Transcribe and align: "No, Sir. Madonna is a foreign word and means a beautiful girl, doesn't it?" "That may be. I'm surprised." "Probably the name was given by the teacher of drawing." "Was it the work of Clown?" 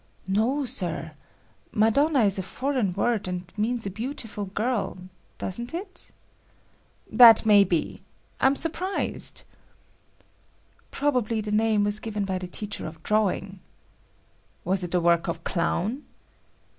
"No, 0.25 0.65
Sir. 0.65 1.11
Madonna 1.71 2.21
is 2.21 2.39
a 2.39 2.41
foreign 2.41 2.91
word 2.95 3.27
and 3.27 3.45
means 3.55 3.85
a 3.85 3.91
beautiful 3.91 4.45
girl, 4.45 4.97
doesn't 5.37 5.75
it?" 5.75 6.11
"That 7.11 7.45
may 7.45 7.63
be. 7.63 8.01
I'm 8.39 8.55
surprised." 8.55 9.43
"Probably 10.89 11.39
the 11.39 11.51
name 11.51 11.83
was 11.83 11.99
given 11.99 12.25
by 12.25 12.39
the 12.39 12.47
teacher 12.47 12.87
of 12.87 13.03
drawing." 13.03 13.59
"Was 14.65 14.83
it 14.83 14.89
the 14.89 14.99
work 15.01 15.27
of 15.27 15.43
Clown?" 15.43 16.01